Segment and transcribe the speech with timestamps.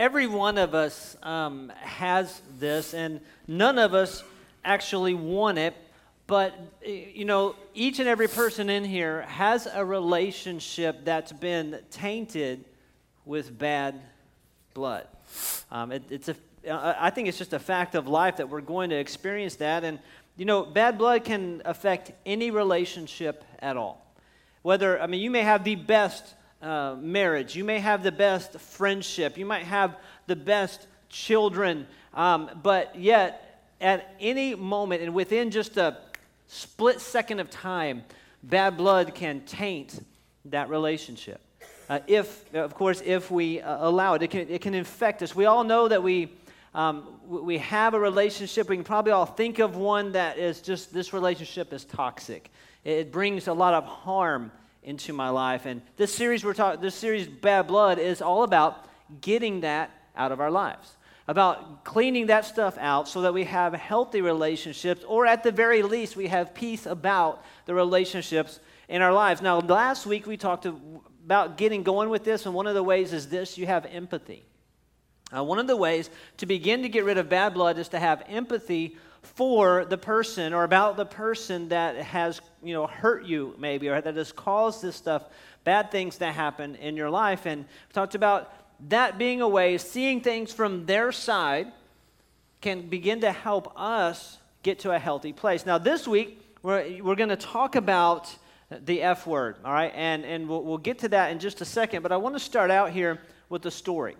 [0.00, 4.24] every one of us um, has this, and none of us
[4.64, 5.76] actually want it.
[6.26, 12.64] But, you know, each and every person in here has a relationship that's been tainted
[13.26, 14.00] with bad
[14.72, 15.06] blood.
[15.70, 16.36] Um, it, it's a,
[16.66, 19.84] I think it's just a fact of life that we're going to experience that.
[19.84, 19.98] And,
[20.38, 24.06] you know, bad blood can affect any relationship at all.
[24.62, 28.58] Whether, I mean, you may have the best uh, marriage, you may have the best
[28.60, 29.96] friendship, you might have
[30.26, 35.96] the best children, um, but yet at any moment and within just a
[36.46, 38.04] split second of time,
[38.42, 40.04] bad blood can taint
[40.46, 41.40] that relationship.
[41.88, 45.34] Uh, if, of course, if we uh, allow it, it can, it can infect us.
[45.34, 46.32] We all know that we,
[46.74, 48.68] um, we have a relationship.
[48.68, 52.50] We can probably all think of one that is just, this relationship is toxic.
[52.84, 54.52] It brings a lot of harm
[54.82, 55.66] into my life.
[55.66, 58.86] And this series we're talking, this series Bad Blood is all about
[59.20, 60.96] getting that out of our lives.
[61.28, 65.82] About cleaning that stuff out so that we have healthy relationships, or at the very
[65.82, 69.40] least, we have peace about the relationships in our lives.
[69.40, 73.12] Now, last week we talked about getting going with this, and one of the ways
[73.12, 74.44] is this you have empathy.
[75.36, 78.00] Uh, one of the ways to begin to get rid of bad blood is to
[78.00, 83.54] have empathy for the person or about the person that has you know hurt you
[83.58, 85.24] maybe or that has caused this stuff
[85.64, 87.46] bad things to happen in your life.
[87.46, 88.52] And talked about
[88.88, 91.72] that being a way seeing things from their side
[92.60, 95.66] can begin to help us get to a healthy place.
[95.66, 98.34] Now this week we're, we're going to talk about
[98.70, 99.92] the f word all right?
[99.94, 102.40] And, and we'll, we'll get to that in just a second but i want to
[102.40, 104.16] start out here with a story.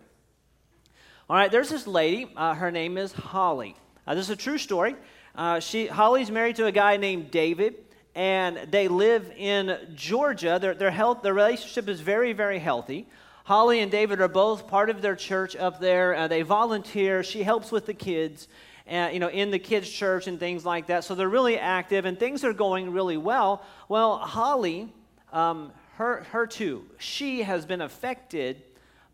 [1.28, 4.58] All right there's this lady uh, her name is holly uh, this is a true
[4.58, 4.96] story.
[5.34, 7.76] Uh, she, Holly's married to a guy named David,
[8.14, 10.58] and they live in Georgia.
[10.60, 13.06] Their, their, health, their relationship is very, very healthy.
[13.44, 16.14] Holly and David are both part of their church up there.
[16.14, 17.22] Uh, they volunteer.
[17.22, 18.48] She helps with the kids,
[18.90, 21.04] uh, you know, in the kids' church and things like that.
[21.04, 23.64] So they're really active, and things are going really well.
[23.88, 24.92] Well, Holly,
[25.32, 28.62] um, her, her too, she has been affected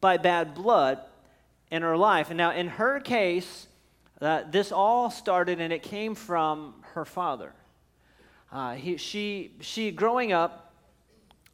[0.01, 1.01] by bad blood
[1.71, 2.31] in her life.
[2.31, 3.67] And now, in her case,
[4.21, 7.53] uh, this all started and it came from her father.
[8.51, 10.73] Uh, he, she, she, growing up,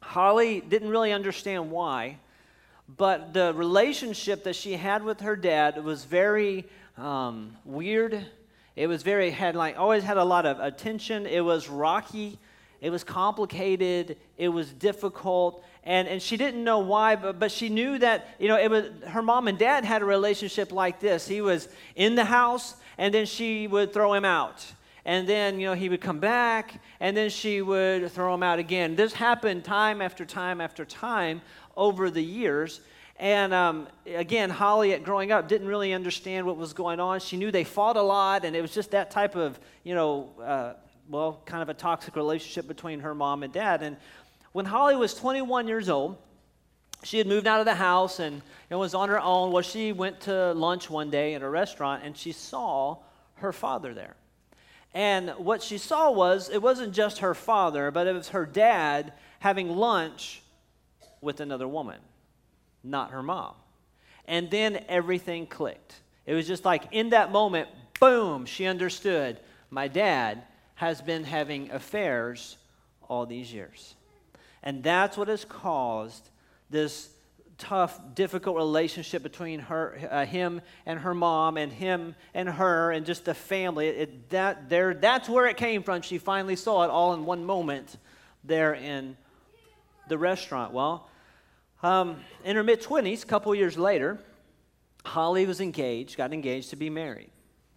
[0.01, 2.19] Holly didn't really understand why,
[2.87, 6.65] but the relationship that she had with her dad was very
[6.97, 8.25] um, weird.
[8.75, 11.25] It was very, had like, always had a lot of attention.
[11.25, 12.39] It was rocky.
[12.83, 14.17] It was complicated.
[14.37, 15.63] It was difficult.
[15.85, 18.87] And, and she didn't know why, but, but she knew that, you know, it was,
[19.07, 21.25] her mom and dad had a relationship like this.
[21.25, 24.65] He was in the house, and then she would throw him out.
[25.05, 28.59] And then, you know, he would come back, and then she would throw him out
[28.59, 28.97] again.
[28.97, 31.41] This happened time after time after time
[31.77, 32.81] over the years.
[33.17, 37.21] And um, again, Holly, at growing up, didn't really understand what was going on.
[37.21, 40.31] She knew they fought a lot, and it was just that type of, you know,
[40.43, 40.73] uh,
[41.09, 43.83] well, kind of a toxic relationship between her mom and dad.
[43.83, 43.97] And
[44.51, 46.17] when Holly was 21 years old,
[47.03, 49.51] she had moved out of the house and it was on her own.
[49.51, 52.97] Well, she went to lunch one day in a restaurant and she saw
[53.35, 54.15] her father there.
[54.93, 59.13] And what she saw was it wasn't just her father, but it was her dad
[59.39, 60.41] having lunch
[61.19, 61.99] with another woman,
[62.83, 63.55] not her mom.
[64.25, 65.95] And then everything clicked.
[66.25, 67.67] It was just like in that moment,
[67.99, 69.39] boom, she understood
[69.69, 70.43] my dad
[70.75, 72.57] has been having affairs
[73.07, 73.95] all these years.
[74.63, 76.29] And that's what has caused
[76.69, 77.09] this
[77.57, 83.05] tough, difficult relationship between her, uh, him and her mom, and him and her, and
[83.05, 83.87] just the family.
[83.87, 86.01] It, that, there, that's where it came from.
[86.01, 87.97] She finally saw it all in one moment
[88.43, 89.15] there in
[90.07, 90.73] the restaurant.
[90.73, 91.09] Well,
[91.83, 94.17] um, in her mid 20s, a couple years later,
[95.05, 97.29] Holly was engaged, got engaged to be married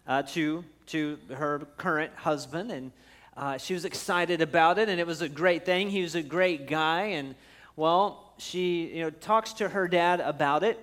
[0.07, 2.91] uh, to to her current husband, and
[3.35, 5.89] uh, she was excited about it, and it was a great thing.
[5.89, 7.35] He was a great guy, and
[7.75, 10.79] well, she you know talks to her dad about it,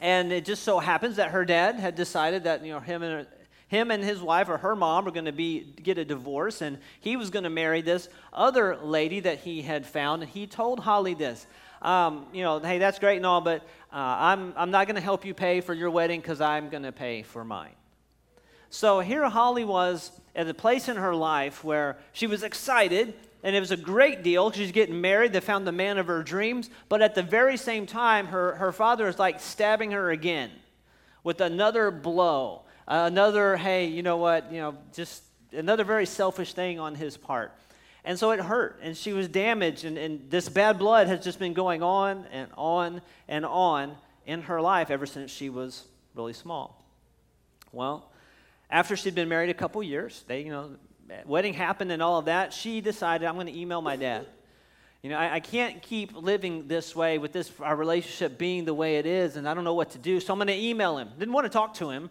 [0.00, 3.26] and it just so happens that her dad had decided that you know him and
[3.68, 6.78] him and his wife or her mom were going to be get a divorce, and
[7.00, 10.80] he was going to marry this other lady that he had found, and he told
[10.80, 11.46] Holly this.
[11.82, 13.62] Um, you know, hey, that's great and all, but
[13.92, 16.84] uh, I'm, I'm not going to help you pay for your wedding because I'm going
[16.84, 17.74] to pay for mine.
[18.70, 23.54] So here Holly was at a place in her life where she was excited and
[23.54, 24.50] it was a great deal.
[24.50, 25.32] She's getting married.
[25.32, 26.68] They found the man of her dreams.
[26.88, 30.50] But at the very same time, her, her father is like stabbing her again
[31.22, 32.62] with another blow.
[32.88, 35.22] Another, hey, you know what, you know, just
[35.52, 37.52] another very selfish thing on his part.
[38.04, 41.40] And so it hurt, and she was damaged, and, and this bad blood has just
[41.40, 43.96] been going on and on and on
[44.26, 45.84] in her life ever since she was
[46.14, 46.84] really small.
[47.72, 48.08] Well,
[48.70, 50.70] after she'd been married a couple years, they, you know,
[51.24, 54.26] wedding happened and all of that, she decided, I'm going to email my dad.
[55.02, 58.74] You know, I, I, can't keep living this way with this, our relationship being the
[58.74, 60.98] way it is, and I don't know what to do, so I'm going to email
[60.98, 61.10] him.
[61.16, 62.10] Didn't want to talk to him,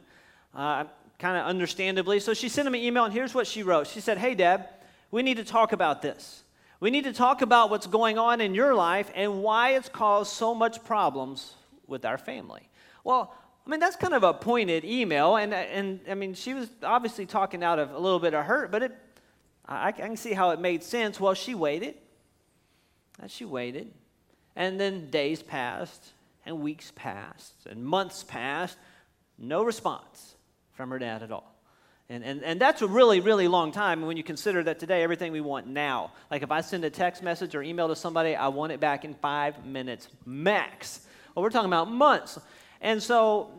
[0.54, 0.86] uh,
[1.20, 2.22] kind of understandably.
[2.22, 3.88] So she sent him an email, and here's what she wrote.
[3.88, 4.70] She said, Hey, Dad,
[5.12, 6.44] we need to talk about this.
[6.80, 10.32] We need to talk about what's going on in your life and why it's caused
[10.32, 11.54] so much problems
[11.88, 12.70] with our family.
[13.04, 13.34] Well,
[13.66, 17.26] I mean, that's kind of a pointed email, and, and I mean, she was obviously
[17.26, 18.92] talking out of a little bit of hurt, but it,
[19.66, 21.20] I, I can see how it made sense.
[21.20, 21.96] Well, she waited,
[23.20, 23.92] and she waited,
[24.56, 26.12] and then days passed,
[26.46, 28.78] and weeks passed, and months passed,
[29.40, 30.36] no response
[30.74, 31.56] from her dad at all.
[32.08, 35.32] And, and, and that's a really, really long time when you consider that today everything
[35.32, 36.12] we want now.
[36.30, 39.06] Like if I send a text message or email to somebody, I want it back
[39.06, 41.08] in five minutes max.
[41.34, 42.38] Well, we're talking about months.
[42.86, 43.50] And so,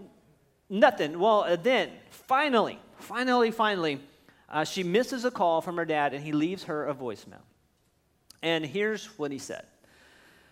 [0.70, 1.19] nothing.
[1.19, 4.00] Well, uh, then, finally, finally, finally,
[4.49, 7.43] uh, she misses a call from her dad and he leaves her a voicemail.
[8.40, 9.67] And here's what he said.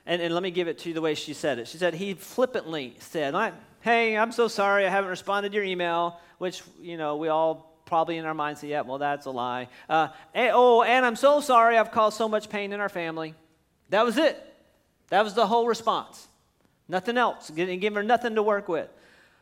[0.06, 1.68] And, and let me give it to you the way she said it.
[1.68, 6.18] She said, he flippantly said, Hey, I'm so sorry I haven't responded to your email,
[6.38, 9.68] which, you know, we all probably in our minds say, yeah, well, that's a lie.
[9.88, 13.36] Uh, and, oh, and I'm so sorry I've caused so much pain in our family.
[13.90, 14.36] That was it.
[15.10, 16.26] That was the whole response.
[16.88, 17.48] Nothing else.
[17.48, 18.88] Didn't give her nothing to work with.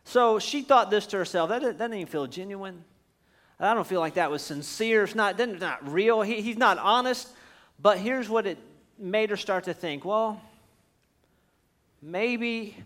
[0.05, 2.83] So she thought this to herself that, that doesn't even feel genuine.
[3.59, 5.03] I don't feel like that was sincere.
[5.03, 6.21] It's not, it's not real.
[6.21, 7.29] He, he's not honest.
[7.79, 8.57] But here's what it
[8.97, 10.41] made her start to think well,
[12.01, 12.77] maybe,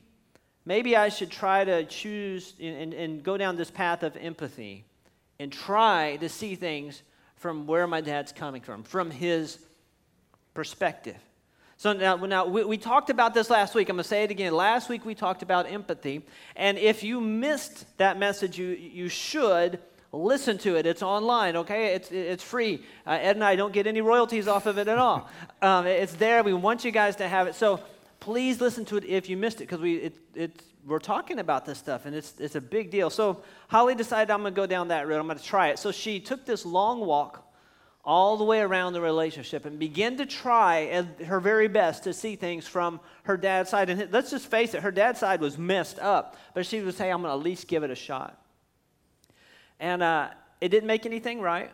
[0.66, 4.86] maybe I should try to choose and, and go down this path of empathy
[5.40, 7.02] and try to see things
[7.36, 9.60] from where my dad's coming from, from his
[10.54, 11.18] perspective.
[11.80, 13.88] So now, now we, we, talked about this last week.
[13.90, 14.52] I'm going to say it again.
[14.52, 16.26] Last week we talked about empathy.
[16.56, 19.78] And if you missed that message, you, you should
[20.12, 20.88] listen to it.
[20.88, 21.94] It's online, okay?
[21.94, 22.84] It's, it's free.
[23.06, 25.30] Uh, Ed and I don't get any royalties off of it at all.
[25.60, 26.44] Um, it's there.
[26.44, 27.56] We want you guys to have it.
[27.56, 27.80] So
[28.20, 31.66] please listen to it if you missed it because we, it, it's we're talking about
[31.66, 33.10] this stuff and it's, it's a big deal.
[33.10, 35.20] So Holly decided I'm going to go down that road.
[35.20, 35.80] I'm going to try it.
[35.80, 37.47] So she took this long walk
[38.08, 42.38] all the way around the relationship and begin to try her very best to see
[42.38, 43.90] things from her dad's side.
[43.90, 47.12] And let's just face it, her dad's side was messed up, but she would say,
[47.12, 48.42] I'm going to at least give it a shot.
[49.78, 50.30] And uh,
[50.62, 51.70] it didn't make anything right.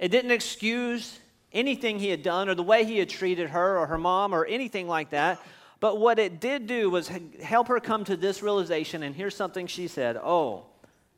[0.00, 1.20] It didn't excuse
[1.52, 4.44] anything he had done or the way he had treated her or her mom or
[4.44, 5.40] anything like that.
[5.78, 7.08] But what it did do was
[7.40, 9.04] help her come to this realization.
[9.04, 10.64] And here's something she said Oh,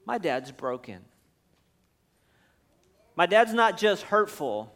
[0.05, 1.07] my dad's broken.
[3.17, 4.73] My dad's not just hurtful,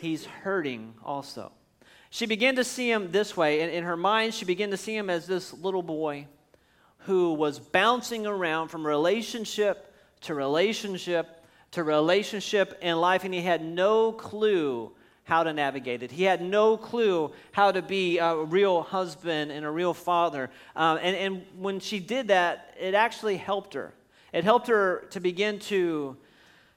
[0.00, 1.52] he's hurting also.
[2.10, 3.60] She began to see him this way.
[3.60, 6.26] In, in her mind, she began to see him as this little boy
[6.98, 11.40] who was bouncing around from relationship to relationship
[11.72, 14.90] to relationship in life, and he had no clue
[15.24, 16.10] how to navigate it.
[16.10, 20.50] He had no clue how to be a real husband and a real father.
[20.74, 23.94] Um, and, and when she did that, it actually helped her.
[24.32, 26.16] It helped her to begin to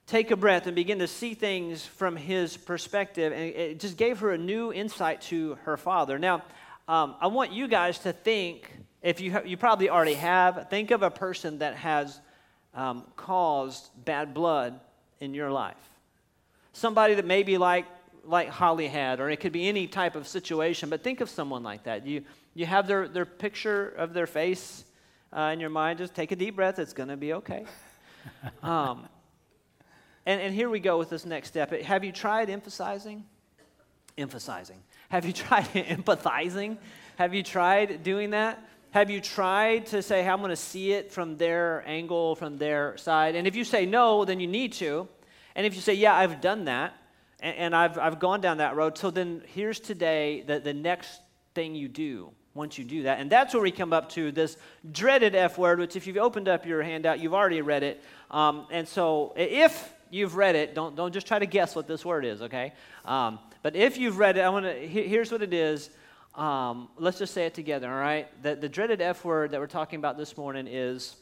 [0.08, 3.32] take a breath and begin to see things from his perspective.
[3.32, 6.20] And it just gave her a new insight to her father.
[6.20, 6.44] Now,
[6.88, 8.72] um, I want you guys to think,
[9.02, 12.20] if you, ha- you probably already have, think of a person that has
[12.74, 14.80] um, caused bad blood
[15.20, 15.78] in your life.
[16.74, 17.86] Somebody that maybe like
[18.26, 21.64] like Holly had, or it could be any type of situation, but think of someone
[21.64, 22.06] like that.
[22.06, 24.86] You, you have their, their picture of their face
[25.36, 26.00] uh, in your mind.
[26.00, 26.80] Just take a deep breath.
[26.80, 27.66] It's going to be okay.
[28.64, 29.10] Um,
[30.26, 31.72] and, and here we go with this next step.
[31.72, 33.26] Have you tried emphasizing?
[34.18, 34.82] Emphasizing.
[35.10, 36.78] Have you tried empathizing?
[37.18, 38.64] Have you tried doing that?
[38.92, 42.58] Have you tried to say, hey, I'm going to see it from their angle, from
[42.58, 43.36] their side?
[43.36, 45.08] And if you say no, then you need to.
[45.56, 46.94] And if you say, yeah, I've done that,
[47.40, 48.98] and, and I've, I've gone down that road.
[48.98, 51.22] So then here's today the, the next
[51.56, 53.20] thing you do once you do that.
[53.20, 54.58] And that's where we come up to this
[54.92, 58.04] dreaded F word, which if you've opened up your handout, you've already read it.
[58.30, 62.06] Um, and so if you've read it, don't, don't just try to guess what this
[62.06, 62.74] word is, okay?
[63.04, 65.90] Um, but if you've read it, I want to, here's what it is.
[66.36, 68.28] Um, let's just say it together, all right?
[68.44, 71.16] The, the dreaded F word that we're talking about this morning is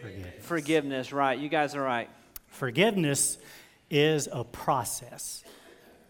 [0.00, 0.44] forgiveness.
[0.44, 1.38] forgiveness, right?
[1.38, 2.10] You guys are right.
[2.48, 3.38] Forgiveness
[3.90, 5.44] is a process.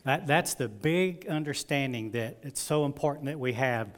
[0.04, 3.88] That, that's the big understanding that it's so important that we have.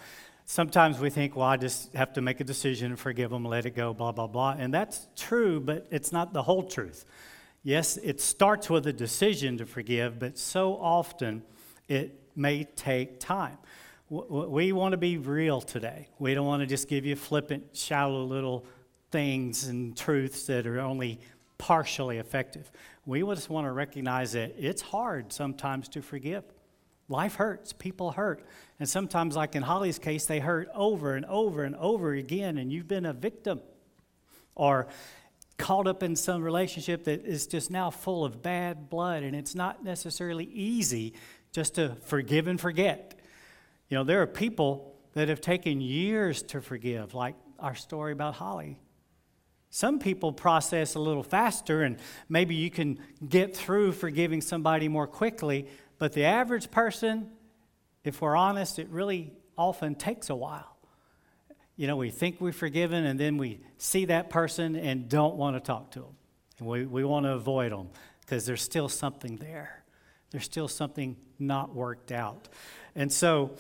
[0.47, 3.67] Sometimes we think, well, I just have to make a decision and forgive them, let
[3.67, 4.57] it go, blah, blah, blah.
[4.59, 7.05] And that's true, but it's not the whole truth.
[7.63, 11.43] Yes, it starts with a decision to forgive, but so often
[11.89, 13.59] it may take time.
[14.09, 16.09] we want to be real today.
[16.19, 18.65] We don't want to just give you flippant, shallow little
[19.11, 21.21] things and truths that are only
[21.59, 22.71] partially effective.
[23.05, 26.45] We just want to recognize that it's hard sometimes to forgive.
[27.09, 28.47] Life hurts, people hurt.
[28.79, 32.73] And sometimes, like in Holly's case, they hurt over and over and over again, and
[32.73, 33.61] you've been a victim
[34.55, 34.89] or
[35.59, 39.55] caught up in some relationship that is just now full of bad blood, and it's
[39.55, 41.15] not necessarily easy
[41.53, 43.19] just to forgive and forget.
[43.89, 48.35] You know, there are people that have taken years to forgive, like our story about
[48.35, 48.79] Holly.
[49.71, 51.99] Some people process a little faster, and
[52.29, 55.67] maybe you can get through forgiving somebody more quickly,
[55.99, 57.31] but the average person,
[58.05, 60.78] if we're honest, it really often takes a while.
[61.79, 65.55] You know, we think we're forgiven, and then we see that person and don't want
[65.55, 66.17] to talk to them.
[66.59, 69.85] And we, we want to avoid them because there's still something there.
[70.33, 72.49] There's still something not worked out.
[72.97, 73.53] And so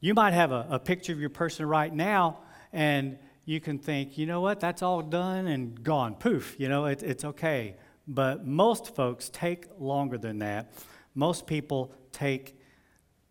[0.00, 2.38] you might have a, a picture of your person right now,
[2.72, 6.14] and you can think, you know what, that's all done and gone.
[6.14, 7.76] Poof, you know, it, it's okay.
[8.08, 10.72] But most folks take longer than that.
[11.14, 12.58] Most people take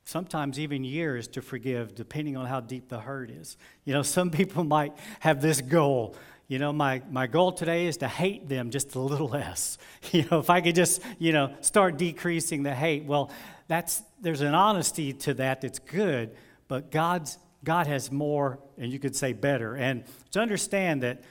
[0.06, 3.58] sometimes even years to forgive, depending on how deep the hurt is.
[3.84, 6.16] You know, some people might have this goal.
[6.48, 9.78] You know, my, my goal today is to hate them just a little less.
[10.12, 13.06] You know, if I could just, you know, start decreasing the hate.
[13.06, 13.32] Well,
[13.68, 16.36] that's there's an honesty to that that's good,
[16.68, 19.76] but God's God has more, and you could say better.
[19.76, 21.24] And to understand that,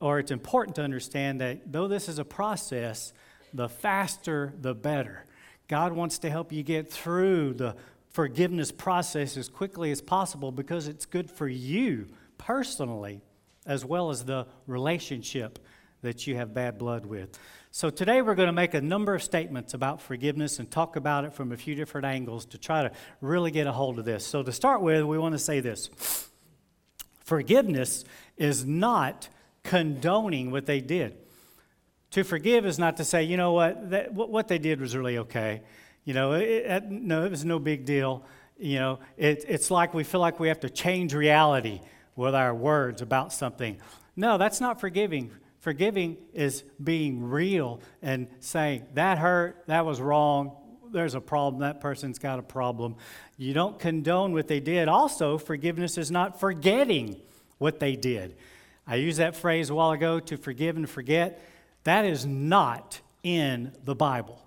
[0.00, 3.12] or it's important to understand that though this is a process,
[3.54, 5.24] the faster the better.
[5.68, 7.76] God wants to help you get through the
[8.10, 12.06] forgiveness process as quickly as possible because it's good for you
[12.38, 13.20] personally
[13.66, 15.58] as well as the relationship
[16.00, 17.38] that you have bad blood with.
[17.70, 21.24] So today we're going to make a number of statements about forgiveness and talk about
[21.24, 24.26] it from a few different angles to try to really get a hold of this.
[24.26, 25.90] So to start with, we want to say this.
[27.24, 28.06] Forgiveness
[28.38, 29.28] is not
[29.64, 31.18] condoning what they did.
[32.12, 35.18] To forgive is not to say, you know what, that, what they did was really
[35.18, 35.62] okay.
[36.04, 38.24] You know, it, no, it was no big deal.
[38.58, 41.80] You know, it, it's like we feel like we have to change reality
[42.16, 43.78] with our words about something.
[44.16, 45.30] No, that's not forgiving.
[45.60, 50.56] Forgiving is being real and saying, that hurt, that was wrong,
[50.90, 52.96] there's a problem, that person's got a problem.
[53.36, 54.88] You don't condone what they did.
[54.88, 57.20] Also, forgiveness is not forgetting
[57.58, 58.36] what they did.
[58.86, 61.44] I used that phrase a while ago to forgive and forget.
[61.88, 64.44] That is not in the Bible.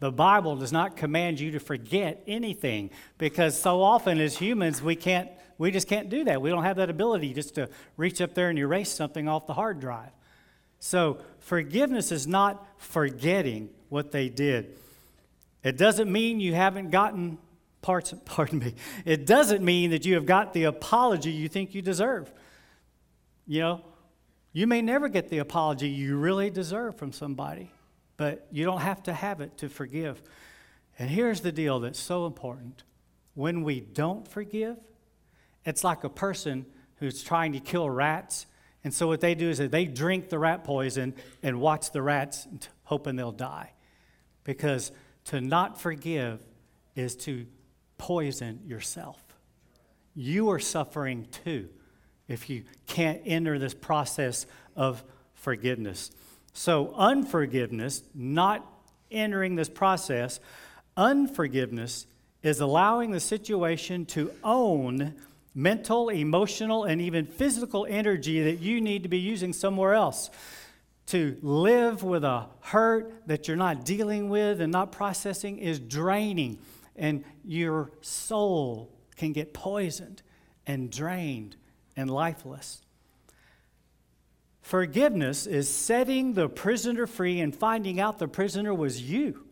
[0.00, 4.96] The Bible does not command you to forget anything because so often as humans we
[4.96, 6.42] can't we just can't do that.
[6.42, 9.54] We don't have that ability just to reach up there and erase something off the
[9.54, 10.10] hard drive.
[10.80, 14.76] So, forgiveness is not forgetting what they did.
[15.62, 17.38] It doesn't mean you haven't gotten
[17.80, 21.82] parts, pardon me, it doesn't mean that you have got the apology you think you
[21.82, 22.32] deserve.
[23.46, 23.84] You know,
[24.52, 27.70] you may never get the apology you really deserve from somebody,
[28.16, 30.22] but you don't have to have it to forgive.
[30.98, 32.82] And here's the deal that's so important
[33.34, 34.76] when we don't forgive,
[35.64, 36.66] it's like a person
[36.96, 38.46] who's trying to kill rats
[38.82, 42.46] and so what they do is they drink the rat poison and watch the rats,
[42.84, 43.72] hoping they'll die.
[44.44, 44.90] Because
[45.26, 46.40] to not forgive
[46.96, 47.46] is to
[47.98, 49.22] poison yourself.
[50.14, 51.68] You are suffering too
[52.30, 54.46] if you can't enter this process
[54.76, 55.02] of
[55.34, 56.10] forgiveness.
[56.52, 58.64] So, unforgiveness, not
[59.10, 60.38] entering this process,
[60.96, 62.06] unforgiveness
[62.42, 65.16] is allowing the situation to own
[65.54, 70.30] mental, emotional, and even physical energy that you need to be using somewhere else.
[71.06, 76.58] To live with a hurt that you're not dealing with and not processing is draining,
[76.94, 80.22] and your soul can get poisoned
[80.66, 81.56] and drained
[82.00, 82.82] and lifeless.
[84.60, 89.46] Forgiveness is setting the prisoner free and finding out the prisoner was you.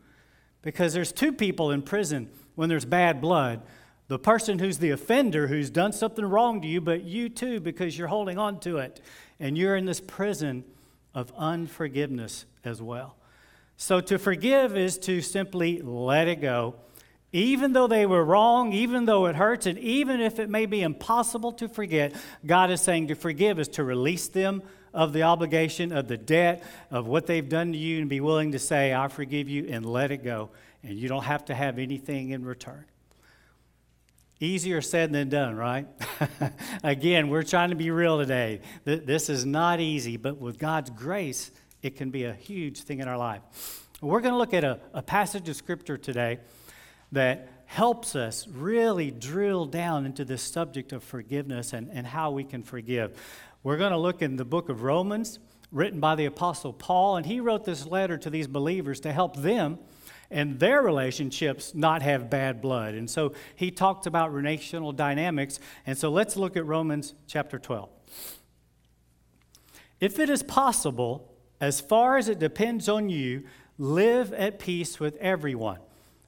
[0.62, 3.62] Because there's two people in prison when there's bad blood
[4.09, 7.97] the person who's the offender, who's done something wrong to you, but you too, because
[7.97, 9.00] you're holding on to it.
[9.38, 10.64] And you're in this prison
[11.14, 13.17] of unforgiveness as well.
[13.76, 16.76] So to forgive is to simply let it go,
[17.32, 20.80] even though they were wrong, even though it hurts, and even if it may be
[20.80, 22.14] impossible to forget,
[22.47, 24.62] God is saying to forgive is to release them
[24.94, 28.52] of the obligation, of the debt, of what they've done to you, and be willing
[28.52, 30.50] to say, I forgive you, and let it go.
[30.82, 32.87] And you don't have to have anything in return.
[34.40, 35.87] Easier said than done, right?
[36.82, 38.61] Again, we're trying to be real today.
[38.85, 41.50] This is not easy, but with God's grace,
[41.82, 43.42] it can be a huge thing in our life.
[44.00, 46.38] We're going to look at a, a passage of scripture today
[47.12, 52.44] that helps us really drill down into this subject of forgiveness and, and how we
[52.44, 53.20] can forgive.
[53.62, 55.38] We're going to look in the book of Romans,
[55.70, 59.36] written by the Apostle Paul, and he wrote this letter to these believers to help
[59.36, 59.78] them
[60.30, 62.94] and their relationships not have bad blood.
[62.94, 65.58] And so he talked about relational dynamics.
[65.86, 67.88] And so let's look at Romans chapter 12.
[70.00, 73.44] If it is possible, as far as it depends on you,
[73.78, 75.78] live at peace with everyone.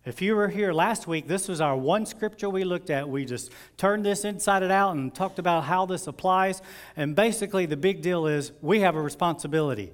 [0.07, 3.07] If you were here last week, this was our one scripture we looked at.
[3.07, 6.63] We just turned this inside out and talked about how this applies.
[6.97, 9.93] And basically, the big deal is we have a responsibility.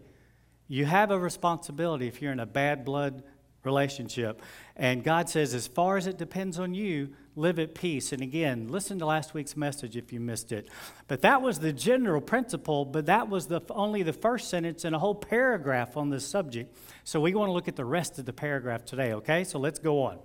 [0.69, 3.25] You have a responsibility if you're in a bad blood
[3.67, 4.41] relationship.
[4.77, 8.13] And God says, as far as it depends on you, live at peace.
[8.13, 10.69] And again, listen to last week's message if you missed it.
[11.07, 14.95] But that was the general principle, but that was the, only the first sentence in
[14.95, 16.75] a whole paragraph on this subject.
[17.05, 19.45] So we want to look at the rest of the paragraph today, okay?
[19.45, 20.19] So let's go on.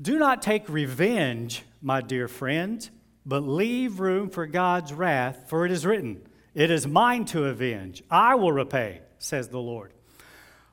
[0.00, 2.90] Do not take revenge, my dear friends,
[3.26, 6.22] but leave room for God's wrath, for it is written,
[6.54, 8.02] It is mine to avenge.
[8.10, 9.92] I will repay, says the Lord.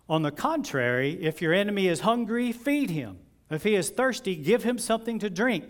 [0.09, 3.19] On the contrary, if your enemy is hungry, feed him.
[3.49, 5.65] If he is thirsty, give him something to drink.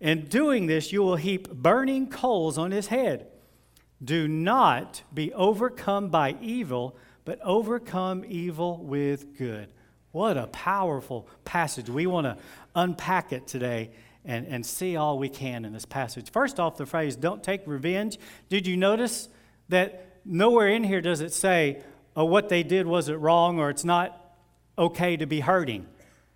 [0.00, 3.26] In doing this, you will heap burning coals on his head.
[4.02, 9.68] Do not be overcome by evil, but overcome evil with good.
[10.12, 11.88] What a powerful passage.
[11.88, 12.36] We want to
[12.74, 13.90] unpack it today
[14.24, 16.30] and, and see all we can in this passage.
[16.30, 18.18] First off, the phrase, don't take revenge.
[18.48, 19.28] Did you notice
[19.68, 21.82] that nowhere in here does it say,
[22.16, 24.36] oh, what they did wasn't wrong or it's not
[24.78, 25.86] okay to be hurting?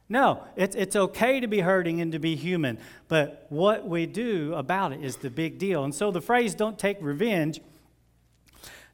[0.09, 4.55] No, it's, it's okay to be hurting and to be human, but what we do
[4.55, 5.85] about it is the big deal.
[5.85, 7.61] And so the phrase, don't take revenge,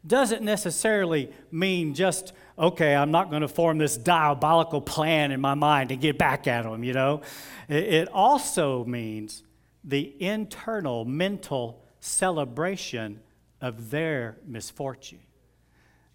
[0.07, 5.55] doesn't necessarily mean just, okay, I'm not going to form this diabolical plan in my
[5.55, 7.23] mind to get back at them, you know?
[7.69, 9.45] It, it also means
[9.85, 13.21] the internal mental celebration
[13.61, 15.21] of their misfortune.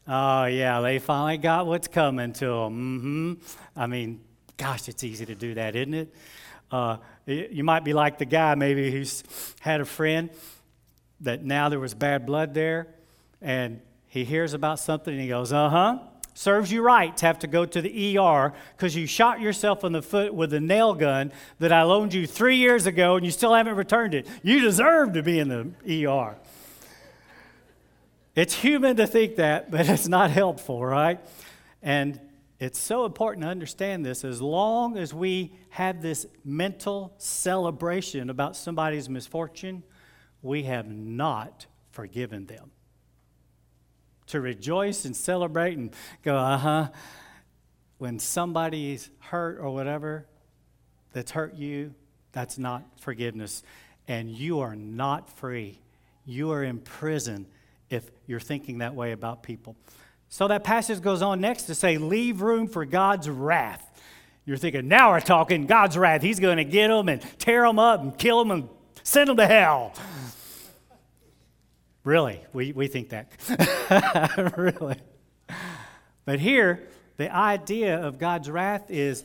[0.09, 3.37] Oh, yeah, they finally got what's coming to them.
[3.39, 3.79] Mm-hmm.
[3.79, 4.21] I mean,
[4.59, 6.13] Gosh, it's easy to do that, isn't it?
[6.69, 9.23] Uh, you might be like the guy maybe who's
[9.61, 10.29] had a friend
[11.21, 12.87] that now there was bad blood there,
[13.41, 15.99] and he hears about something and he goes, uh huh.
[16.33, 19.93] Serves you right to have to go to the ER because you shot yourself in
[19.93, 23.31] the foot with a nail gun that I loaned you three years ago and you
[23.31, 24.27] still haven't returned it.
[24.43, 26.37] You deserve to be in the ER.
[28.39, 31.19] It's human to think that, but it's not helpful, right?
[31.83, 32.17] And
[32.57, 34.23] it's so important to understand this.
[34.23, 39.83] As long as we have this mental celebration about somebody's misfortune,
[40.41, 42.71] we have not forgiven them.
[44.27, 46.89] To rejoice and celebrate and go, uh huh,
[47.97, 50.27] when somebody's hurt or whatever
[51.11, 51.93] that's hurt you,
[52.31, 53.63] that's not forgiveness.
[54.07, 55.81] And you are not free.
[56.25, 57.45] You are in prison
[57.89, 59.75] if you're thinking that way about people.
[60.29, 63.85] So that passage goes on next to say, leave room for God's wrath.
[64.45, 66.21] You're thinking, now we're talking God's wrath.
[66.21, 68.69] He's going to get them and tear them up and kill them and
[69.03, 69.93] send them to hell.
[72.03, 73.31] really, we, we think that.
[74.57, 74.97] really.
[76.25, 79.23] But here, the idea of God's wrath is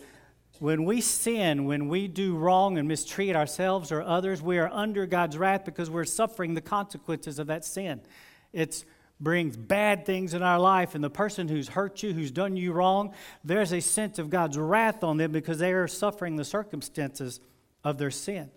[0.59, 5.05] when we sin, when we do wrong and mistreat ourselves or others, we are under
[5.05, 8.01] God's wrath because we're suffering the consequences of that sin.
[8.55, 8.85] It's
[9.21, 12.73] brings bad things in our life, and the person who's hurt you, who's done you
[12.73, 13.15] wrong,
[13.45, 17.41] there's a sense of God's wrath on them because they are suffering the circumstances
[17.83, 18.51] of their sin.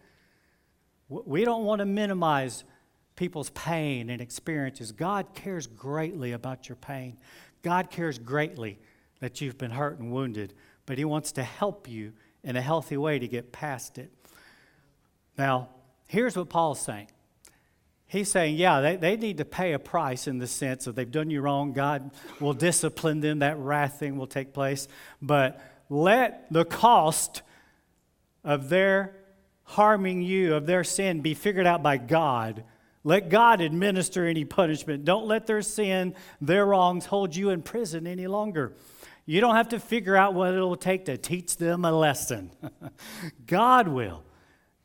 [1.10, 2.64] We don't want to minimize
[3.16, 4.92] people's pain and experiences.
[4.92, 7.18] God cares greatly about your pain.
[7.62, 8.78] God cares greatly
[9.20, 10.54] that you've been hurt and wounded,
[10.86, 14.12] but He wants to help you in a healthy way to get past it.
[15.38, 15.70] Now,
[16.08, 17.08] here's what Paul's saying
[18.08, 21.12] He's saying, yeah, they, they need to pay a price in the sense of they've
[21.12, 21.74] done you wrong.
[21.74, 23.40] God will discipline them.
[23.40, 24.88] That wrath thing will take place.
[25.22, 27.42] But let the cost
[28.46, 29.14] of their
[29.64, 32.64] harming you, of their sin, be figured out by God.
[33.04, 35.04] Let God administer any punishment.
[35.04, 38.74] Don't let their sin, their wrongs, hold you in prison any longer.
[39.26, 42.52] You don't have to figure out what it will take to teach them a lesson.
[43.46, 44.24] God will.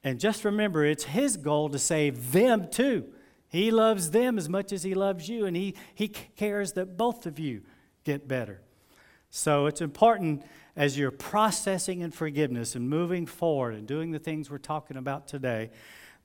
[0.05, 3.07] And just remember, it's His goal to save them too.
[3.49, 7.27] He loves them as much as He loves you, and He, he cares that both
[7.27, 7.63] of you
[8.05, 8.61] get better.
[9.31, 10.43] So it's important
[10.77, 15.29] as you're processing in forgiveness and moving forward and doing the things we're talking about
[15.29, 15.71] today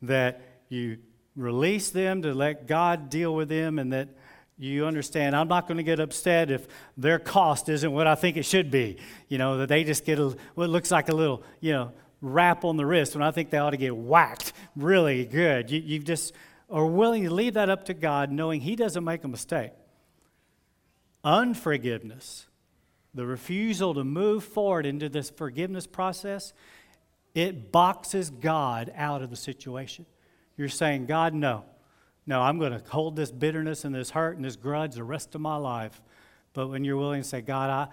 [0.01, 0.97] that you
[1.35, 4.09] release them to let God deal with them and that
[4.57, 8.37] you understand I'm not going to get upset if their cost isn't what I think
[8.37, 8.97] it should be.
[9.27, 12.63] You know, that they just get a, what looks like a little, you know, rap
[12.63, 15.69] on the wrist when I think they ought to get whacked really good.
[15.69, 16.34] You, you just
[16.69, 19.71] are willing to leave that up to God, knowing He doesn't make a mistake.
[21.23, 22.47] Unforgiveness,
[23.13, 26.53] the refusal to move forward into this forgiveness process,
[27.34, 30.06] it boxes God out of the situation.
[30.58, 31.65] You're saying, God, no.
[32.25, 35.34] No, I'm going to hold this bitterness and this hurt and this grudge the rest
[35.34, 36.01] of my life.
[36.53, 37.88] But when you're willing to say, God, I,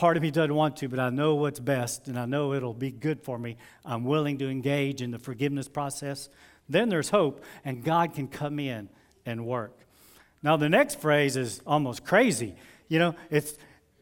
[0.00, 2.72] part of me doesn't want to, but I know what's best and I know it'll
[2.72, 6.30] be good for me, I'm willing to engage in the forgiveness process,
[6.70, 8.88] then there's hope and God can come in
[9.26, 9.78] and work.
[10.42, 12.54] Now, the next phrase is almost crazy.
[12.88, 13.58] You know, it's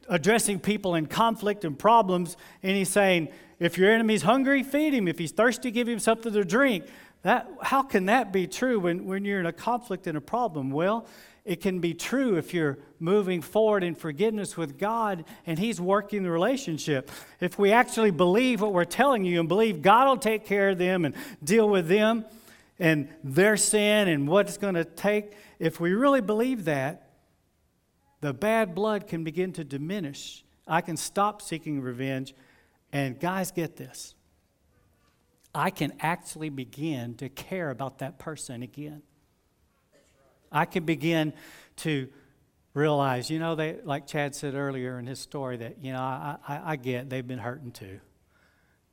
[0.09, 5.09] addressing people in conflict and problems, and he's saying, if your enemy's hungry, feed him.
[5.09, 6.85] If he's thirsty, give him something to drink.
[7.23, 10.71] That, how can that be true when, when you're in a conflict and a problem?
[10.71, 11.09] Well,
[11.49, 16.23] it can be true if you're moving forward in forgiveness with God and He's working
[16.23, 17.11] the relationship.
[17.41, 20.79] If we actually believe what we're telling you and believe God will take care of
[20.79, 22.27] them and deal with them
[22.79, 27.09] and their sin and what it's going to take, if we really believe that,
[28.21, 30.45] the bad blood can begin to diminish.
[30.67, 32.35] I can stop seeking revenge.
[32.93, 34.15] And guys, get this
[35.55, 39.01] I can actually begin to care about that person again.
[40.51, 41.33] I can begin
[41.77, 42.09] to
[42.75, 46.37] realize, you know, they, like Chad said earlier in his story, that, you know, I,
[46.47, 48.01] I, I get they've been hurting too.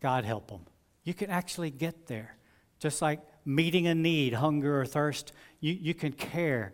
[0.01, 0.61] God help them.
[1.03, 2.35] You can actually get there.
[2.79, 6.73] Just like meeting a need, hunger or thirst, you, you can care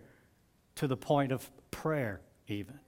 [0.76, 2.80] to the point of prayer, even.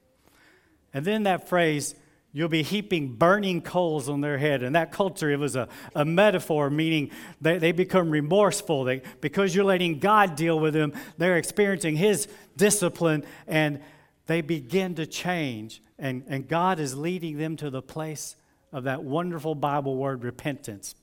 [0.93, 1.95] And then that phrase,
[2.35, 4.63] You'll be heaping burning coals on their head.
[4.63, 8.83] In that culture, it was a, a metaphor, meaning they, they become remorseful.
[8.83, 13.81] They, because you're letting God deal with them, they're experiencing His discipline and
[14.25, 15.83] they begin to change.
[15.99, 18.35] And, and God is leading them to the place
[18.71, 20.95] of that wonderful Bible word, repentance,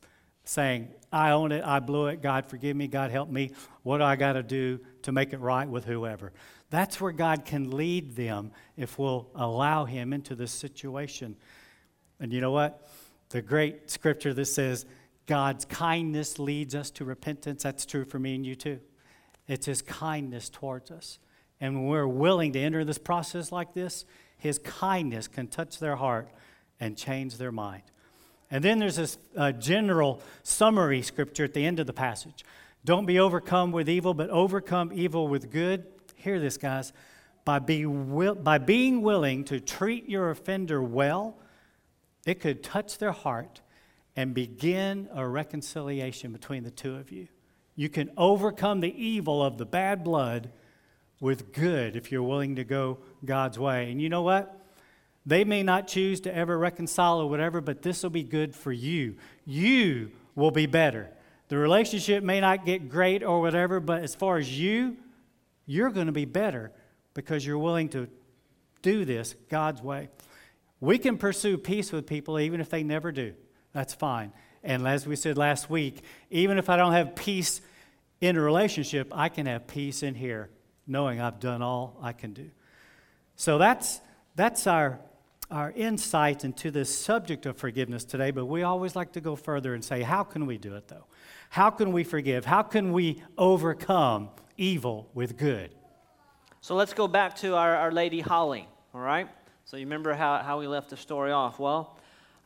[0.45, 3.53] saying, I own it, I blew it, God forgive me, God help me.
[3.85, 6.33] What do I got to do to make it right with whoever?
[6.71, 11.37] That's where God can lead them if we'll allow Him into this situation.
[12.21, 12.89] And you know what?
[13.31, 14.87] The great scripture that says
[15.27, 18.81] God's kindness leads us to repentance, that's true for me and you too.
[19.49, 21.19] It's His kindness towards us.
[21.61, 24.05] And when we're willing to enter this process like this,
[24.39, 26.29] His kindness can touch their heart
[26.79, 27.83] and change their mind.
[28.51, 32.45] And then there's this uh, general summary scripture at the end of the passage.
[32.85, 35.85] Don't be overcome with evil, but overcome evil with good
[36.21, 36.93] hear this, guys,
[37.45, 41.37] by, be will, by being willing to treat your offender well,
[42.27, 43.61] it could touch their heart
[44.17, 47.29] and begin a reconciliation between the two of you.
[47.77, 50.51] You can overcome the evil of the bad blood
[51.21, 53.91] with good if you're willing to go God's way.
[53.91, 54.57] And you know what?
[55.27, 58.73] They may not choose to ever reconcile or whatever, but this will be good for
[58.73, 59.17] you.
[59.45, 61.11] You will be better.
[61.49, 64.97] The relationship may not get great or whatever, but as far as you,
[65.67, 66.73] you're going to be better
[67.15, 68.09] because you're willing to
[68.83, 70.09] do this God's way.
[70.81, 73.35] We can pursue peace with people even if they never do.
[73.73, 74.33] That's fine.
[74.63, 77.61] And as we said last week, even if I don't have peace
[78.21, 80.51] in a relationship, I can have peace in here,
[80.87, 82.51] knowing I've done all I can do.
[83.37, 84.01] So that's,
[84.35, 85.01] that's our,
[85.51, 89.75] our insight into this subject of forgiveness today, but we always like to go further
[89.75, 91.07] and say, how can we do it though?
[91.49, 92.45] How can we forgive?
[92.45, 94.29] How can we overcome
[94.61, 95.71] evil with good.
[96.61, 99.27] So let's go back to our, our lady Holly, all right?
[99.65, 101.59] So you remember how, how we left the story off?
[101.59, 101.97] Well,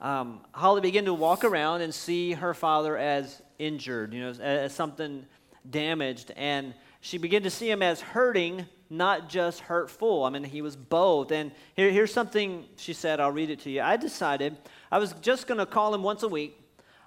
[0.01, 4.39] um, Holly began to walk around and see her father as injured, you know, as,
[4.39, 5.27] as something
[5.69, 6.31] damaged.
[6.37, 10.23] And she began to see him as hurting, not just hurtful.
[10.23, 11.33] I mean, he was both.
[11.33, 13.81] And here, here's something she said, I'll read it to you.
[13.83, 14.57] I decided
[14.93, 16.61] I was just going to call him once a week.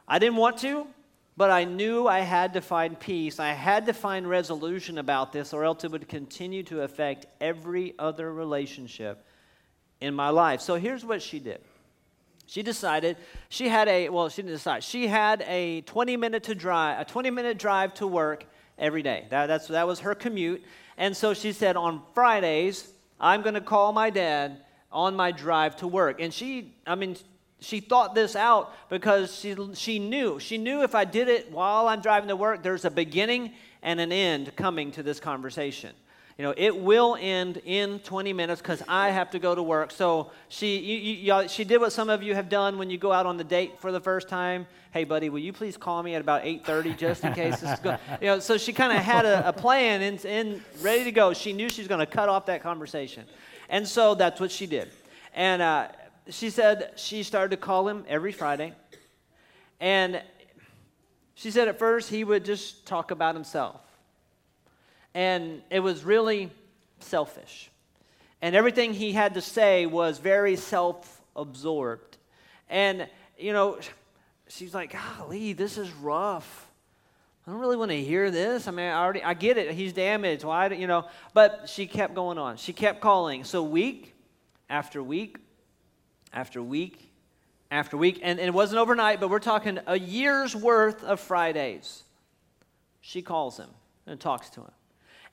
[0.06, 0.88] I didn't want to,
[1.38, 3.40] but I knew I had to find peace.
[3.40, 7.94] I had to find resolution about this, or else it would continue to affect every
[8.00, 9.24] other relationship
[10.02, 10.62] in my life.
[10.62, 11.62] So here's what she did.
[12.48, 13.18] She decided
[13.50, 14.84] she had a well, she didn't decide.
[14.84, 18.46] She had a 20 minute to drive, a 20 minute drive to work
[18.80, 19.28] every day.
[19.30, 20.64] That, that's, that was her commute.
[20.98, 25.76] And so she said, on Fridays, I'm going to call my dad on my drive
[25.78, 26.20] to work.
[26.20, 27.18] And she, I mean,
[27.60, 30.40] she thought this out because she, she knew.
[30.40, 34.00] She knew if I did it while I'm driving to work, there's a beginning and
[34.00, 35.94] an end coming to this conversation.
[36.38, 39.90] You know, it will end in 20 minutes because I have to go to work.
[39.90, 43.12] So she, you, you, she did what some of you have done when you go
[43.12, 44.68] out on the date for the first time.
[44.92, 47.80] Hey, buddy, will you please call me at about 8:30 just in case this is
[47.80, 47.98] going?
[48.22, 51.34] You know, so she kind of had a, a plan and, and ready to go.
[51.34, 53.26] She knew she was going to cut off that conversation,
[53.68, 54.90] and so that's what she did.
[55.34, 55.88] And uh,
[56.30, 58.74] she said she started to call him every Friday.
[59.80, 60.22] And
[61.38, 63.80] She said at first he would just talk about himself.
[65.14, 66.50] And it was really
[67.00, 67.70] selfish.
[68.42, 72.18] And everything he had to say was very self absorbed.
[72.70, 73.78] And, you know,
[74.48, 76.72] she's like, golly, this is rough.
[77.46, 78.68] I don't really want to hear this.
[78.68, 79.72] I mean, I already, I get it.
[79.76, 80.44] He's damaged.
[80.44, 81.06] Why, you know?
[81.36, 82.58] But she kept going on.
[82.58, 83.44] She kept calling.
[83.44, 84.16] So week
[84.70, 85.38] after week
[86.34, 87.08] after week
[87.70, 92.04] after week, and, and it wasn't overnight, but we're talking a year's worth of Fridays.
[93.02, 93.70] She calls him
[94.06, 94.72] and talks to him.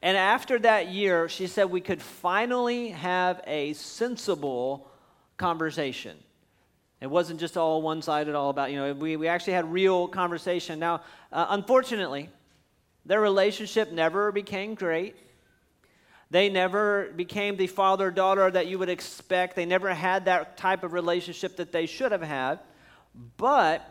[0.02, 4.88] And after that year, she said we could finally have a sensible
[5.37, 6.16] conversation.
[7.00, 10.09] It wasn't just all one sided, all about, you know, we, we actually had real
[10.09, 10.78] conversation.
[10.78, 11.02] Now,
[11.33, 12.28] uh, unfortunately,
[13.07, 15.16] their relationship never became great.
[16.35, 19.55] They never became the father daughter that you would expect.
[19.55, 22.59] They never had that type of relationship that they should have had.
[23.37, 23.88] But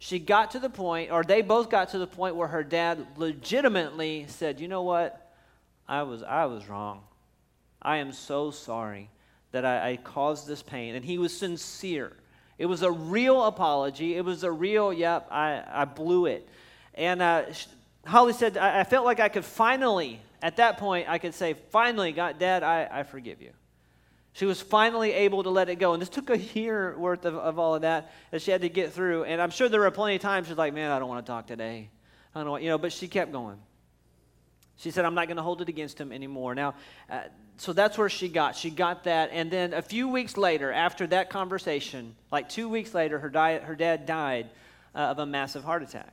[0.00, 3.06] she got to the point, or they both got to the point where her dad
[3.16, 5.32] legitimately said, You know what?
[5.86, 7.02] I was, I was wrong.
[7.80, 9.08] I am so sorry
[9.52, 10.96] that I, I caused this pain.
[10.96, 12.12] And he was sincere.
[12.58, 14.16] It was a real apology.
[14.16, 16.48] It was a real, yep, I, I blew it.
[16.94, 17.44] And uh,
[18.04, 21.54] Holly said, I, I, felt like I could finally, at that point, I could say,
[21.54, 23.50] finally, God, Dad, I, I forgive you.
[24.34, 25.94] She was finally able to let it go.
[25.94, 28.68] And this took a year worth of, of all of that that she had to
[28.68, 29.24] get through.
[29.24, 31.30] And I'm sure there were plenty of times she's like, man, I don't want to
[31.30, 31.90] talk today.
[32.34, 33.58] I don't know, you know, but she kept going.
[34.76, 36.54] She said, I'm not going to hold it against him anymore.
[36.54, 36.74] Now,
[37.10, 37.22] uh,
[37.56, 38.54] so that's where she got.
[38.54, 39.30] She got that.
[39.32, 43.58] And then a few weeks later, after that conversation, like two weeks later, her, di-
[43.58, 44.50] her dad died
[44.94, 46.12] uh, of a massive heart attack.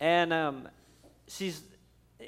[0.00, 0.68] And um,
[1.28, 1.62] she's,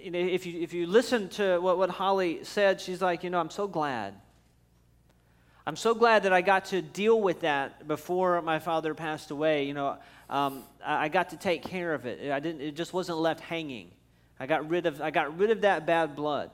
[0.01, 3.31] you know, if you, if you listen to what, what Holly said, she's like, you
[3.31, 4.15] know, I'm so glad.
[5.67, 9.65] I'm so glad that I got to deal with that before my father passed away.
[9.65, 9.97] You know,
[10.29, 12.31] um, I, I got to take care of it.
[12.31, 13.91] I didn't, it just wasn't left hanging.
[14.41, 16.51] I got rid of, I got rid of that bad blood.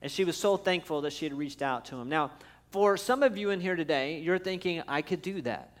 [0.00, 2.08] And she was so thankful that she had reached out to him.
[2.08, 2.32] Now,
[2.70, 5.76] for some of you in here today, you're thinking, I could do that.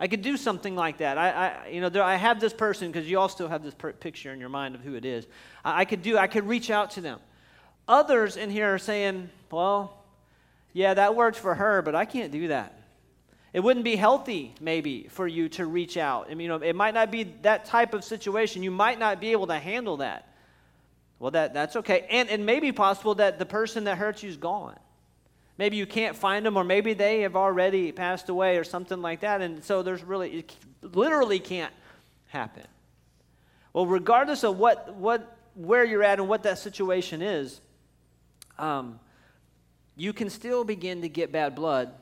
[0.00, 1.18] I could do something like that.
[1.18, 3.74] I, I you know, there, I have this person because you all still have this
[3.74, 5.26] per- picture in your mind of who it is.
[5.64, 6.16] I, I could do.
[6.16, 7.20] I could reach out to them.
[7.86, 10.02] Others in here are saying, "Well,
[10.72, 12.80] yeah, that worked for her, but I can't do that.
[13.52, 16.28] It wouldn't be healthy, maybe, for you to reach out.
[16.30, 18.62] I mean, you know, it might not be that type of situation.
[18.62, 20.28] You might not be able to handle that.
[21.18, 22.06] Well, that, that's okay.
[22.08, 24.78] And it may be possible that the person that hurt you is gone.
[25.60, 29.20] Maybe you can't find them, or maybe they have already passed away, or something like
[29.20, 29.42] that.
[29.42, 31.74] And so there's really, it literally can't
[32.28, 32.62] happen.
[33.74, 37.60] Well, regardless of what, what, where you're at and what that situation is,
[38.58, 39.00] um,
[39.96, 41.92] you can still begin to get bad blood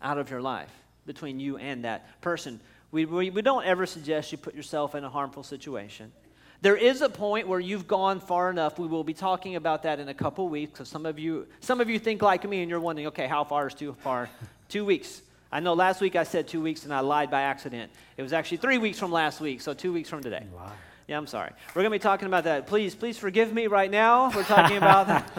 [0.00, 0.70] out of your life
[1.04, 2.60] between you and that person.
[2.92, 6.12] We, we, we don't ever suggest you put yourself in a harmful situation.
[6.60, 8.78] There is a point where you've gone far enough.
[8.78, 10.72] We will be talking about that in a couple weeks.
[10.72, 13.44] Because some of you, some of you think like me, and you're wondering, okay, how
[13.44, 14.28] far is too far?
[14.68, 15.22] two weeks.
[15.52, 17.92] I know last week I said two weeks, and I lied by accident.
[18.16, 20.44] It was actually three weeks from last week, so two weeks from today.
[20.52, 20.72] Wow.
[21.06, 21.52] Yeah, I'm sorry.
[21.68, 22.66] We're going to be talking about that.
[22.66, 24.30] Please, please forgive me right now.
[24.30, 25.30] We're talking about that.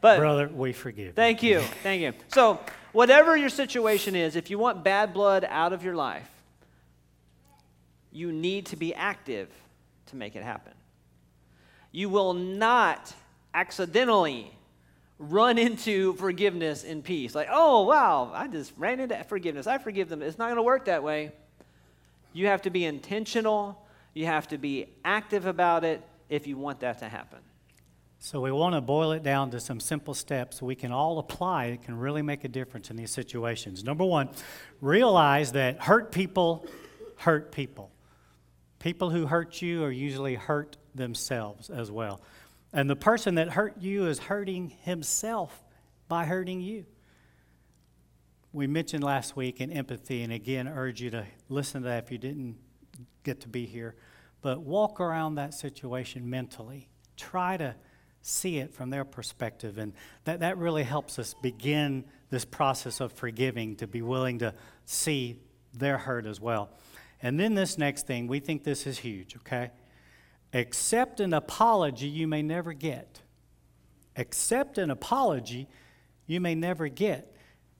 [0.00, 1.14] But brother, we forgive.
[1.14, 2.12] Thank you, thank you.
[2.28, 2.60] So,
[2.92, 6.28] whatever your situation is, if you want bad blood out of your life,
[8.12, 9.48] you need to be active
[10.06, 10.72] to make it happen.
[11.92, 13.14] You will not
[13.52, 14.50] accidentally
[15.18, 17.34] run into forgiveness and peace.
[17.34, 19.66] Like, oh, wow, I just ran into forgiveness.
[19.66, 20.22] I forgive them.
[20.22, 21.32] It's not going to work that way.
[22.32, 23.80] You have to be intentional,
[24.12, 27.38] you have to be active about it if you want that to happen.
[28.18, 31.70] So, we want to boil it down to some simple steps we can all apply.
[31.70, 33.84] that can really make a difference in these situations.
[33.84, 34.30] Number one,
[34.80, 36.66] realize that hurt people
[37.16, 37.90] hurt people.
[38.84, 42.20] People who hurt you are usually hurt themselves as well.
[42.70, 45.64] And the person that hurt you is hurting himself
[46.06, 46.84] by hurting you.
[48.52, 52.12] We mentioned last week in empathy, and again, urge you to listen to that if
[52.12, 52.58] you didn't
[53.22, 53.94] get to be here.
[54.42, 56.90] But walk around that situation mentally.
[57.16, 57.76] Try to
[58.20, 59.78] see it from their perspective.
[59.78, 59.94] And
[60.24, 64.52] that, that really helps us begin this process of forgiving, to be willing to
[64.84, 65.38] see
[65.72, 66.68] their hurt as well.
[67.24, 69.70] And then this next thing, we think this is huge, okay?
[70.52, 73.22] Accept an apology you may never get.
[74.14, 75.66] Accept an apology
[76.26, 77.34] you may never get.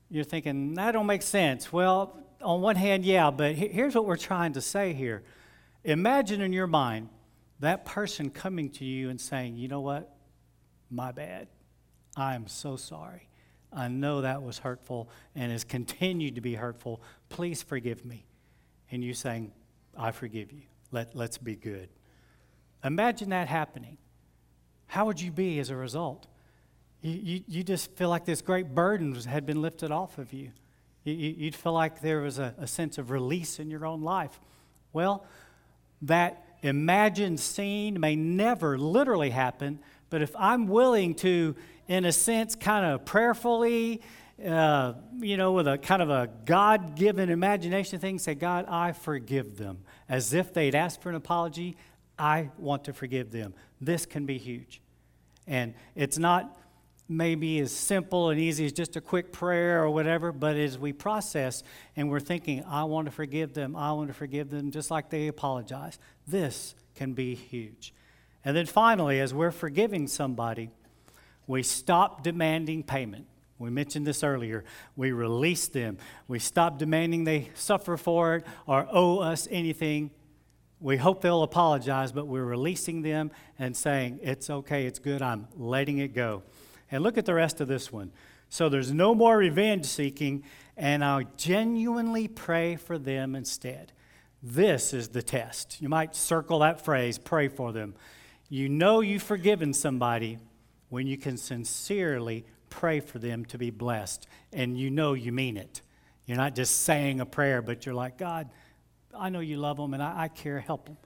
[0.08, 1.70] You're thinking, that don't make sense.
[1.70, 5.22] Well, on one hand, yeah, but here's what we're trying to say here.
[5.84, 7.10] Imagine in your mind
[7.60, 10.16] that person coming to you and saying, you know what?
[10.90, 11.48] My bad.
[12.16, 13.28] I am so sorry.
[13.70, 17.02] I know that was hurtful and has continued to be hurtful.
[17.28, 18.24] Please forgive me
[18.94, 19.50] and you saying,
[19.98, 20.62] I forgive you.
[20.92, 21.88] Let, let's be good.
[22.84, 23.98] Imagine that happening.
[24.86, 26.28] How would you be as a result?
[27.02, 30.52] You, you, you just feel like this great burden had been lifted off of you.
[31.02, 34.40] you, you'd feel like there was a, a sense of release in your own life.
[34.92, 35.26] Well,
[36.02, 41.56] that imagined scene may never literally happen, but if I'm willing to,
[41.88, 44.02] in a sense, kind of prayerfully,
[44.42, 48.92] uh, you know, with a kind of a God given imagination thing, say, God, I
[48.92, 49.78] forgive them.
[50.08, 51.76] As if they'd asked for an apology,
[52.18, 53.54] I want to forgive them.
[53.80, 54.80] This can be huge.
[55.46, 56.58] And it's not
[57.08, 60.92] maybe as simple and easy as just a quick prayer or whatever, but as we
[60.92, 61.62] process
[61.96, 65.10] and we're thinking, I want to forgive them, I want to forgive them, just like
[65.10, 67.92] they apologize, this can be huge.
[68.44, 70.70] And then finally, as we're forgiving somebody,
[71.46, 73.26] we stop demanding payment.
[73.64, 74.62] We mentioned this earlier.
[74.94, 75.96] We release them.
[76.28, 80.10] We stop demanding they suffer for it or owe us anything.
[80.80, 85.48] We hope they'll apologize, but we're releasing them and saying, It's okay, it's good, I'm
[85.56, 86.42] letting it go.
[86.90, 88.12] And look at the rest of this one.
[88.50, 90.44] So there's no more revenge seeking,
[90.76, 93.92] and I'll genuinely pray for them instead.
[94.42, 95.80] This is the test.
[95.80, 97.94] You might circle that phrase, pray for them.
[98.50, 100.38] You know you've forgiven somebody
[100.90, 102.44] when you can sincerely
[102.74, 105.80] pray for them to be blessed, and you know you mean it.
[106.26, 108.50] You're not just saying a prayer, but you're like, God,
[109.16, 110.96] I know you love them and I, I care, help them.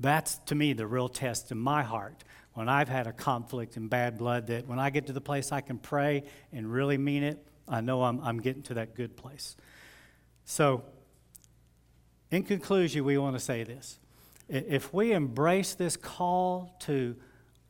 [0.00, 3.88] That's to me the real test in my heart when I've had a conflict and
[3.88, 7.22] bad blood that when I get to the place I can pray and really mean
[7.22, 9.56] it, I know I'm, I'm getting to that good place.
[10.44, 10.82] So,
[12.30, 13.98] in conclusion, we want to say this.
[14.48, 17.14] If we embrace this call to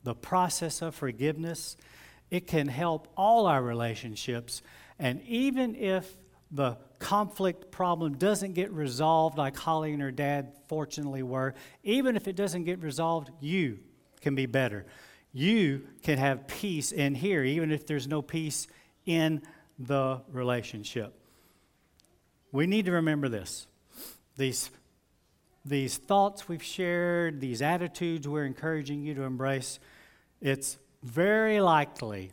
[0.03, 1.75] the process of forgiveness,
[2.31, 4.61] it can help all our relationships.
[4.97, 6.17] And even if
[6.51, 12.27] the conflict problem doesn't get resolved like Holly and her dad fortunately were, even if
[12.27, 13.79] it doesn't get resolved, you
[14.21, 14.85] can be better.
[15.31, 18.67] You can have peace in here, even if there's no peace
[19.05, 19.41] in
[19.77, 21.13] the relationship.
[22.51, 23.67] We need to remember this.
[24.35, 24.71] These,
[25.63, 29.79] these thoughts we've shared, these attitudes we're encouraging you to embrace,
[30.41, 32.31] it's very likely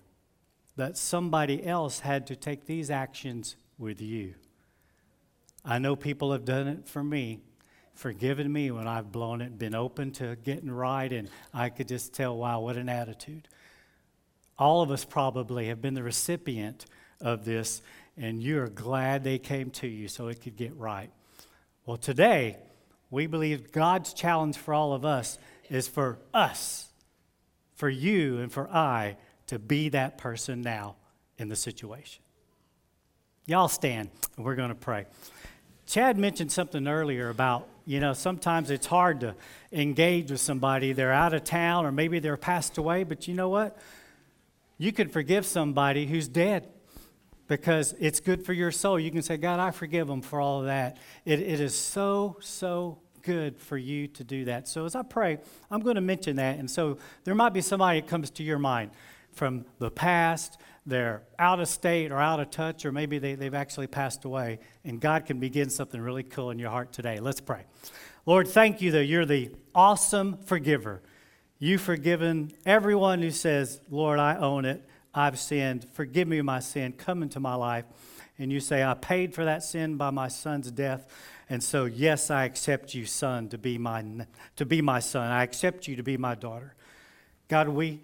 [0.77, 4.35] that somebody else had to take these actions with you.
[5.65, 7.41] I know people have done it for me,
[7.95, 12.13] forgiven me when I've blown it, been open to getting right, and I could just
[12.13, 13.49] tell, wow, what an attitude.
[14.59, 16.87] All of us probably have been the recipient
[17.21, 17.83] of this,
[18.17, 21.11] and you're glad they came to you so it could get right.
[21.85, 22.59] Well, today,
[23.11, 26.86] we believe God's challenge for all of us is for us,
[27.77, 30.97] for you and for I, to be that person now
[31.39, 32.23] in the situation.
[33.47, 35.07] Y'all stand, and we're going to pray.
[35.87, 39.37] Chad mentioned something earlier about, you know, sometimes it's hard to
[39.71, 40.93] engage with somebody.
[40.93, 43.79] They're out of town or maybe they're passed away, but you know what?
[44.79, 46.67] You can forgive somebody who's dead
[47.47, 48.99] because it's good for your soul.
[48.99, 50.97] You can say, God, I forgive them for all of that.
[51.25, 54.69] It, it is so, so good for you to do that.
[54.69, 56.59] So as I pray, I'm going to mention that.
[56.59, 58.93] And so there might be somebody that comes to your mind
[59.33, 63.53] from the past, they're out of state or out of touch, or maybe they, they've
[63.53, 64.61] actually passed away.
[64.85, 67.19] And God can begin something really cool in your heart today.
[67.19, 67.65] Let's pray.
[68.25, 71.03] Lord, thank you that you're the awesome forgiver.
[71.59, 74.89] You've forgiven everyone who says, Lord, I own it.
[75.13, 75.87] I've sinned.
[75.93, 76.93] Forgive me my sin.
[76.93, 77.85] Come into my life.
[78.39, 81.07] And you say, I paid for that sin by my son's death.
[81.49, 84.05] And so, yes, I accept you, son, to be my,
[84.57, 85.31] to be my son.
[85.31, 86.75] I accept you to be my daughter.
[87.49, 88.03] God, we,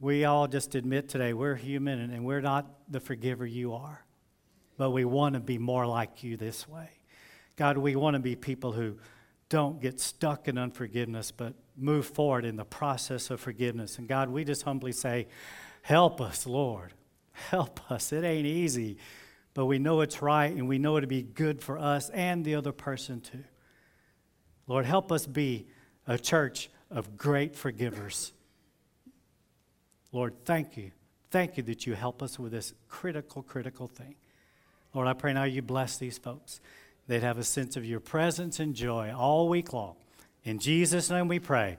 [0.00, 4.04] we all just admit today we're human and, and we're not the forgiver you are.
[4.78, 6.88] But we want to be more like you this way.
[7.56, 8.96] God, we want to be people who
[9.48, 13.98] don't get stuck in unforgiveness, but move forward in the process of forgiveness.
[13.98, 15.26] And God, we just humbly say,
[15.82, 16.92] Help us, Lord.
[17.32, 18.12] Help us.
[18.12, 18.98] It ain't easy,
[19.58, 22.54] but we know it's right and we know it'll be good for us and the
[22.54, 23.42] other person too.
[24.68, 25.66] Lord, help us be
[26.06, 28.32] a church of great forgivers.
[30.12, 30.92] Lord, thank you.
[31.32, 34.14] Thank you that you help us with this critical, critical thing.
[34.94, 36.60] Lord, I pray now you bless these folks.
[37.08, 39.96] They'd have a sense of your presence and joy all week long.
[40.44, 41.78] In Jesus' name we pray.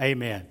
[0.00, 0.46] Amen.